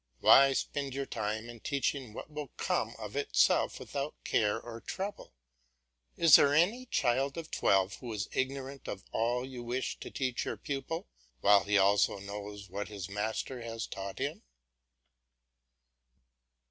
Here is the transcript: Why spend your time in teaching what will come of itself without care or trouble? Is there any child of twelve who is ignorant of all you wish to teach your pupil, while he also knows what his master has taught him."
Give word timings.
Why 0.19 0.53
spend 0.53 0.95
your 0.95 1.05
time 1.05 1.47
in 1.47 1.59
teaching 1.59 2.11
what 2.11 2.27
will 2.31 2.47
come 2.57 2.95
of 2.97 3.15
itself 3.15 3.79
without 3.79 4.15
care 4.23 4.59
or 4.59 4.81
trouble? 4.81 5.35
Is 6.17 6.37
there 6.37 6.55
any 6.55 6.87
child 6.87 7.37
of 7.37 7.51
twelve 7.51 7.93
who 7.97 8.11
is 8.11 8.27
ignorant 8.31 8.87
of 8.87 9.03
all 9.11 9.45
you 9.45 9.61
wish 9.61 9.99
to 9.99 10.09
teach 10.09 10.43
your 10.43 10.57
pupil, 10.57 11.07
while 11.41 11.65
he 11.65 11.77
also 11.77 12.17
knows 12.17 12.67
what 12.67 12.87
his 12.87 13.09
master 13.09 13.61
has 13.61 13.85
taught 13.85 14.17
him." 14.17 14.41